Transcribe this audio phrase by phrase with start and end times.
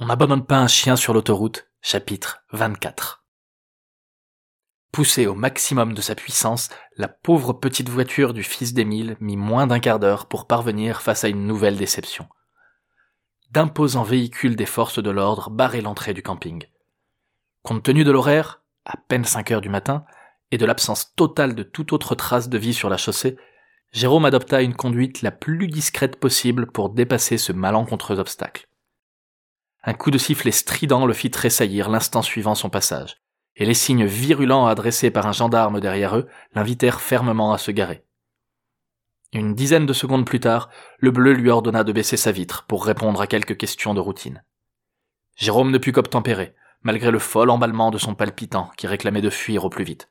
[0.00, 3.24] On n'abandonne pas un chien sur l'autoroute, chapitre 24.
[4.92, 9.66] Poussée au maximum de sa puissance, la pauvre petite voiture du fils d'Émile mit moins
[9.66, 12.28] d'un quart d'heure pour parvenir face à une nouvelle déception.
[13.50, 16.62] D'imposants véhicules des forces de l'ordre barraient l'entrée du camping.
[17.64, 20.04] Compte tenu de l'horaire, à peine 5 heures du matin,
[20.52, 23.36] et de l'absence totale de toute autre trace de vie sur la chaussée,
[23.90, 28.67] Jérôme adopta une conduite la plus discrète possible pour dépasser ce malencontreux obstacle.
[29.88, 33.22] Un coup de sifflet strident le fit tressaillir l'instant suivant son passage,
[33.56, 38.04] et les signes virulents adressés par un gendarme derrière eux l'invitèrent fermement à se garer.
[39.32, 40.68] Une dizaine de secondes plus tard,
[40.98, 44.44] le bleu lui ordonna de baisser sa vitre pour répondre à quelques questions de routine.
[45.36, 49.64] Jérôme ne put qu'obtempérer, malgré le fol emballement de son palpitant qui réclamait de fuir
[49.64, 50.10] au plus vite.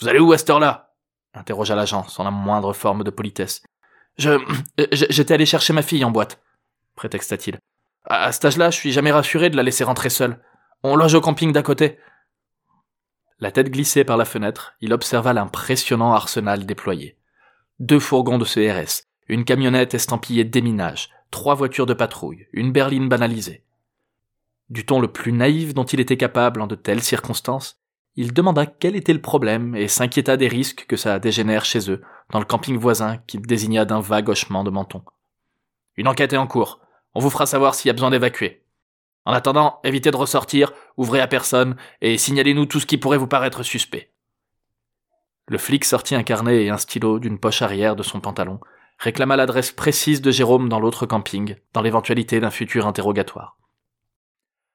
[0.00, 0.94] Vous allez où à cette heure-là?
[1.34, 3.62] interrogea l'agent sans la moindre forme de politesse.
[4.16, 4.40] Je,
[4.90, 6.42] j'étais allé chercher ma fille en boîte,
[6.96, 7.58] prétexta-t-il.
[8.04, 10.40] À, cet âge-là, je suis jamais rassuré de la laisser rentrer seule.
[10.82, 11.98] On loge au camping d'à côté.
[13.40, 17.16] La tête glissée par la fenêtre, il observa l'impressionnant arsenal déployé.
[17.80, 23.64] Deux fourgons de CRS, une camionnette estampillée déminage, trois voitures de patrouille, une berline banalisée.
[24.70, 27.80] Du ton le plus naïf dont il était capable en de telles circonstances,
[28.16, 32.02] il demanda quel était le problème et s'inquiéta des risques que ça dégénère chez eux,
[32.30, 35.02] dans le camping voisin qu'il désigna d'un vague hochement de menton.
[35.96, 36.80] Une enquête est en cours.
[37.14, 38.64] On vous fera savoir s'il y a besoin d'évacuer.
[39.24, 43.26] En attendant, évitez de ressortir, ouvrez à personne, et signalez-nous tout ce qui pourrait vous
[43.26, 44.12] paraître suspect.
[45.46, 48.60] Le flic sortit un carnet et un stylo d'une poche arrière de son pantalon,
[48.98, 53.58] réclama l'adresse précise de Jérôme dans l'autre camping, dans l'éventualité d'un futur interrogatoire.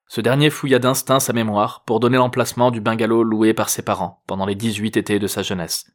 [0.08, 4.24] Ce dernier fouilla d'instinct sa mémoire pour donner l'emplacement du bungalow loué par ses parents
[4.26, 5.92] pendant les dix-huit étés de sa jeunesse.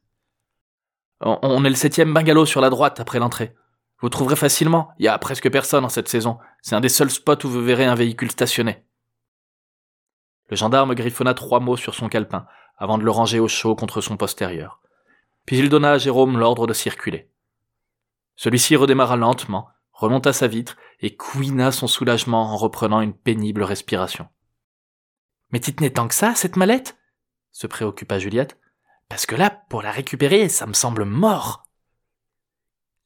[1.19, 3.55] On est le septième bungalow sur la droite après l'entrée.
[4.01, 6.37] Vous trouverez facilement, il y a presque personne en cette saison.
[6.61, 8.83] C'est un des seuls spots où vous verrez un véhicule stationné.
[10.49, 12.45] Le gendarme griffonna trois mots sur son calepin,
[12.77, 14.81] avant de le ranger au chaud contre son postérieur.
[15.45, 17.31] Puis il donna à Jérôme l'ordre de circuler.
[18.35, 24.27] Celui-ci redémarra lentement, remonta sa vitre et couina son soulagement en reprenant une pénible respiration.
[25.51, 26.97] Mais t'y tenais tant que ça, cette mallette
[27.51, 28.59] se préoccupa Juliette.
[29.07, 31.64] Parce que là, pour la récupérer, ça me semble mort.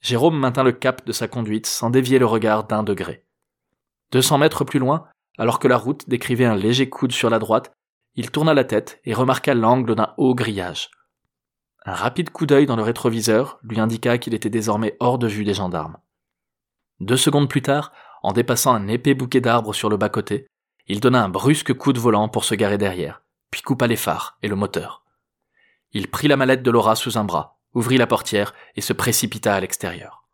[0.02, 3.26] Jérôme maintint le cap de sa conduite sans dévier le regard d'un degré.
[4.12, 5.06] Deux cents mètres plus loin,
[5.38, 7.72] alors que la route décrivait un léger coude sur la droite,
[8.16, 10.90] il tourna la tête et remarqua l'angle d'un haut grillage.
[11.86, 15.46] Un rapide coup d'œil dans le rétroviseur lui indiqua qu'il était désormais hors de vue
[15.46, 15.98] des gendarmes.
[17.00, 17.94] Deux secondes plus tard,
[18.24, 20.48] en dépassant un épais bouquet d'arbres sur le bas-côté,
[20.88, 23.22] il donna un brusque coup de volant pour se garer derrière,
[23.52, 25.04] puis coupa les phares et le moteur.
[25.92, 29.56] Il prit la mallette de Laura sous un bras, ouvrit la portière et se précipita
[29.56, 30.28] à l'extérieur.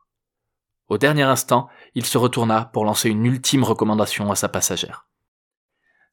[0.87, 5.07] Au dernier instant, il se retourna pour lancer une ultime recommandation à sa passagère.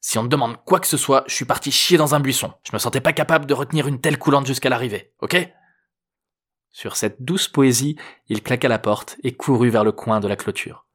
[0.01, 2.53] Si on me demande quoi que ce soit, je suis parti chier dans un buisson.
[2.63, 5.49] Je me sentais pas capable de retenir une telle coulante jusqu'à l'arrivée, ok?
[6.71, 7.97] Sur cette douce poésie,
[8.27, 10.87] il claqua la porte et courut vers le coin de la clôture.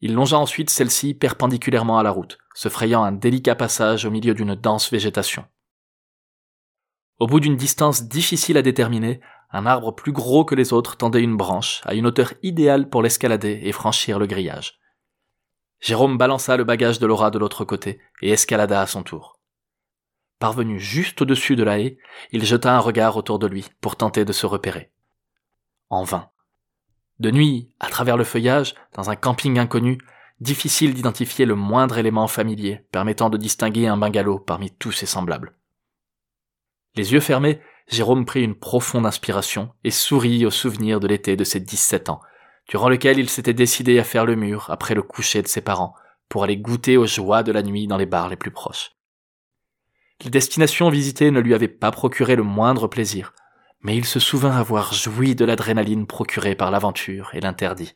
[0.00, 4.34] Il longea ensuite celle-ci perpendiculairement à la route, se frayant un délicat passage au milieu
[4.34, 5.46] d'une dense végétation.
[7.18, 9.20] Au bout d'une distance difficile à déterminer,
[9.56, 13.02] un arbre plus gros que les autres tendait une branche, à une hauteur idéale pour
[13.02, 14.78] l'escalader et franchir le grillage.
[15.80, 19.38] Jérôme balança le bagage de Laura de l'autre côté et escalada à son tour.
[20.38, 21.96] Parvenu juste au-dessus de la haie,
[22.32, 24.92] il jeta un regard autour de lui pour tenter de se repérer.
[25.88, 26.28] En vain.
[27.18, 29.98] De nuit, à travers le feuillage, dans un camping inconnu,
[30.40, 35.56] difficile d'identifier le moindre élément familier permettant de distinguer un bungalow parmi tous ses semblables.
[36.94, 41.44] Les yeux fermés, Jérôme prit une profonde inspiration et sourit au souvenir de l'été de
[41.44, 42.20] ses 17 ans,
[42.68, 45.94] durant lequel il s'était décidé à faire le mur après le coucher de ses parents,
[46.28, 48.90] pour aller goûter aux joies de la nuit dans les bars les plus proches.
[50.24, 53.32] Les destinations visitées ne lui avaient pas procuré le moindre plaisir,
[53.82, 57.94] mais il se souvint avoir joui de l'adrénaline procurée par l'aventure et l'interdit.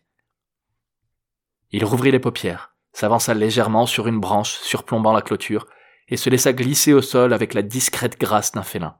[1.73, 5.67] Il rouvrit les paupières, s'avança légèrement sur une branche surplombant la clôture,
[6.09, 8.97] et se laissa glisser au sol avec la discrète grâce d'un félin.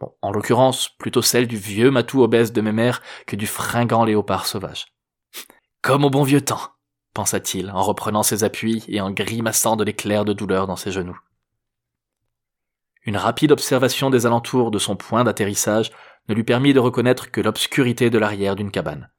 [0.00, 4.04] Bon, en l'occurrence, plutôt celle du vieux matou obèse de mes mères que du fringant
[4.04, 4.86] léopard sauvage.
[5.82, 6.72] Comme au bon vieux temps,
[7.14, 11.18] pensa-t-il en reprenant ses appuis et en grimaçant de l'éclair de douleur dans ses genoux.
[13.04, 15.90] Une rapide observation des alentours de son point d'atterrissage
[16.28, 19.10] ne lui permit de reconnaître que l'obscurité de l'arrière d'une cabane.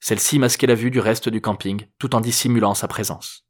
[0.00, 3.46] Celle-ci masquait la vue du reste du camping, tout en dissimulant sa présence.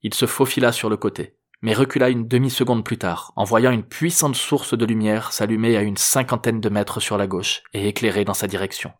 [0.00, 3.84] Il se faufila sur le côté, mais recula une demi-seconde plus tard, en voyant une
[3.84, 8.24] puissante source de lumière s'allumer à une cinquantaine de mètres sur la gauche et éclairer
[8.24, 8.92] dans sa direction.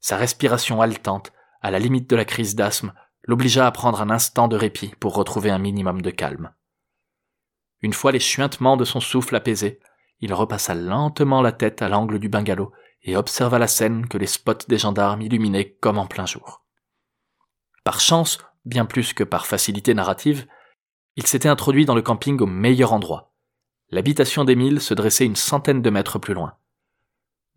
[0.00, 1.32] Sa respiration haletante,
[1.62, 2.92] à la limite de la crise d'asthme,
[3.24, 6.52] l'obligea à prendre un instant de répit pour retrouver un minimum de calme.
[7.80, 9.80] Une fois les chuintements de son souffle apaisés,
[10.20, 12.72] il repassa lentement la tête à l'angle du bungalow
[13.02, 16.66] et observa la scène que les spots des gendarmes illuminaient comme en plein jour.
[17.84, 20.46] Par chance, bien plus que par facilité narrative,
[21.20, 23.34] il s'était introduit dans le camping au meilleur endroit.
[23.90, 26.54] L'habitation d'Émile se dressait une centaine de mètres plus loin.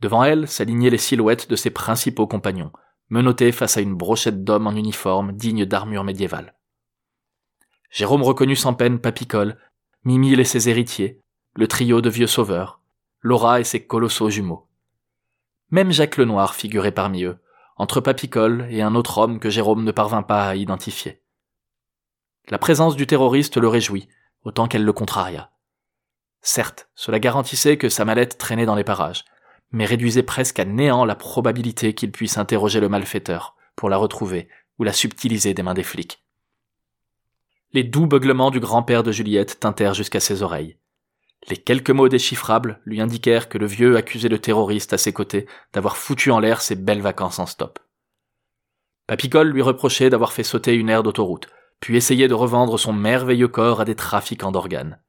[0.02, 2.74] Devant elle s'alignaient les silhouettes de ses principaux compagnons,
[3.08, 6.56] menottés face à une brochette d'hommes en uniforme digne d'armure médiévale.
[7.90, 9.58] Jérôme reconnut sans peine Papicole,
[10.04, 11.22] Mimile et ses héritiers,
[11.56, 12.82] le trio de vieux sauveurs,
[13.22, 14.68] Laura et ses colossaux jumeaux.
[15.72, 17.38] Même Jacques Lenoir figurait parmi eux,
[17.78, 21.23] entre Papicole et un autre homme que Jérôme ne parvint pas à identifier.
[22.50, 24.10] La présence du terroriste le réjouit,
[24.44, 25.52] autant qu'elle le contraria.
[26.42, 29.24] Certes, cela garantissait que sa mallette traînait dans les parages,
[29.72, 34.50] mais réduisait presque à néant la probabilité qu'il puisse interroger le malfaiteur pour la retrouver
[34.78, 36.22] ou la subtiliser des mains des flics.
[37.72, 40.78] Les doux beuglements du grand-père de Juliette tintèrent jusqu'à ses oreilles.
[41.50, 45.48] Les quelques mots déchiffrables lui indiquèrent que le vieux accusait le terroriste à ses côtés
[45.74, 47.80] d'avoir foutu en l'air ses belles vacances en stop.
[49.08, 51.48] Papicole lui reprochait d'avoir fait sauter une aire d'autoroute,
[51.84, 55.02] puis essayait de revendre son merveilleux corps à des trafiquants d'organes.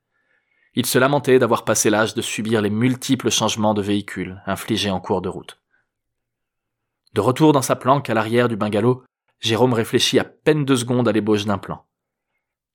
[0.75, 4.99] Il se lamentait d'avoir passé l'âge de subir les multiples changements de véhicules infligés en
[4.99, 5.63] cours de route.
[7.13, 9.05] De retour dans sa planque à l'arrière du bungalow,
[9.39, 11.87] Jérôme réfléchit à peine deux secondes à l'ébauche d'un plan.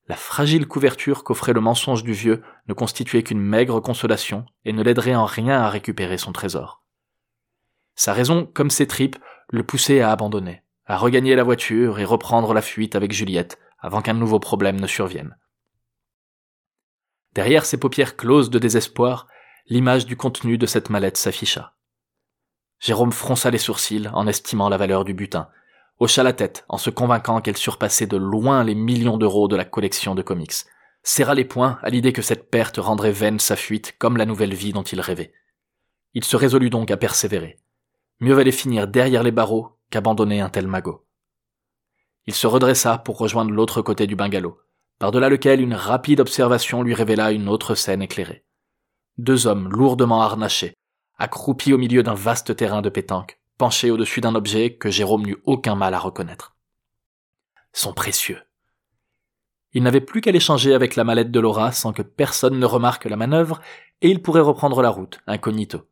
[0.08, 4.82] La fragile couverture qu'offrait le mensonge du vieux ne constituait qu'une maigre consolation et ne
[4.82, 6.86] l'aiderait en rien à récupérer son trésor.
[7.96, 9.18] Sa raison, comme ses tripes,
[9.50, 14.02] le poussait à abandonner, à regagner la voiture et reprendre la fuite avec Juliette avant
[14.02, 15.38] qu'un nouveau problème ne survienne.
[17.34, 19.28] Derrière ses paupières closes de désespoir,
[19.68, 21.76] l'image du contenu de cette mallette s'afficha.
[22.80, 25.50] Jérôme fronça les sourcils en estimant la valeur du butin,
[26.00, 29.66] hocha la tête en se convainquant qu'elle surpassait de loin les millions d'euros de la
[29.66, 30.66] collection de comics,
[31.04, 34.54] serra les poings à l'idée que cette perte rendrait vaine sa fuite comme la nouvelle
[34.54, 35.34] vie dont il rêvait.
[36.14, 37.60] Il se résolut donc à persévérer.
[38.20, 41.06] Mieux valait finir derrière les barreaux qu'abandonner un tel magot.
[42.28, 44.60] Il se redressa pour rejoindre l'autre côté du bungalow,
[45.00, 48.44] par-delà lequel une rapide observation lui révéla une autre scène éclairée.
[49.18, 50.76] Deux hommes lourdement harnachés,
[51.18, 55.42] accroupis au milieu d'un vaste terrain de pétanque, penché au-dessus d'un objet que Jérôme n'eut
[55.46, 56.56] aucun mal à reconnaître.
[57.74, 58.42] Son précieux.
[59.74, 63.06] Il n'avait plus qu'à l'échanger avec la mallette de Laura sans que personne ne remarque
[63.06, 63.60] la manœuvre,
[64.02, 65.88] et il pourrait reprendre la route, incognito.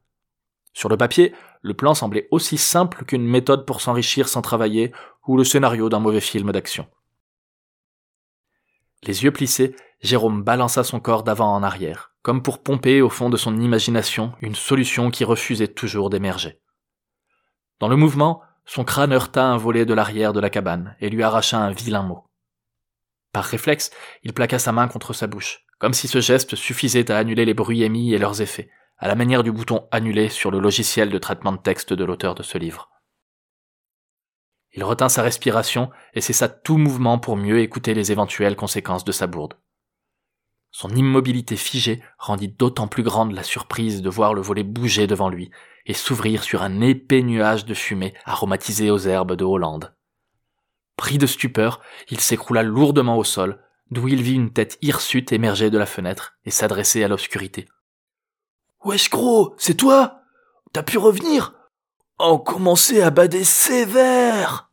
[0.74, 4.92] Sur le papier, le plan semblait aussi simple qu'une méthode pour s'enrichir sans travailler,
[5.28, 6.88] ou le scénario d'un mauvais film d'action.
[9.04, 13.30] Les yeux plissés, Jérôme balança son corps d'avant en arrière, comme pour pomper au fond
[13.30, 16.60] de son imagination une solution qui refusait toujours d'émerger.
[17.80, 21.24] Dans le mouvement, son crâne heurta un volet de l'arrière de la cabane et lui
[21.24, 22.26] arracha un vilain mot.
[23.32, 23.92] Par réflexe,
[24.24, 27.54] il plaqua sa main contre sa bouche, comme si ce geste suffisait à annuler les
[27.54, 31.18] bruits émis et leurs effets, à la manière du bouton annulé sur le logiciel de
[31.18, 32.90] traitement de texte de l'auteur de ce livre.
[34.78, 39.12] Il retint sa respiration et cessa tout mouvement pour mieux écouter les éventuelles conséquences de
[39.12, 39.56] sa bourde.
[40.70, 45.30] Son immobilité figée rendit d'autant plus grande la surprise de voir le volet bouger devant
[45.30, 45.50] lui
[45.88, 49.96] et s'ouvrir sur un épais nuage de fumée aromatisé aux herbes de Hollande.
[50.96, 51.82] Pris de stupeur,
[52.12, 56.38] il s'écroula lourdement au sol, d'où il vit une tête hirsute émerger de la fenêtre
[56.46, 57.68] et s'adresser à l'obscurité.
[58.86, 60.22] Wesh gros, c'est toi
[60.72, 61.56] T'as pu revenir
[62.20, 64.67] On commençait à bader sévère